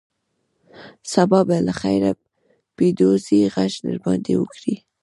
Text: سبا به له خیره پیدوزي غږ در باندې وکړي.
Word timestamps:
سبا 1.13 1.39
به 1.47 1.57
له 1.67 1.73
خیره 1.81 2.11
پیدوزي 2.77 3.39
غږ 3.53 3.73
در 3.85 3.97
باندې 4.05 4.33
وکړي. 4.37 4.75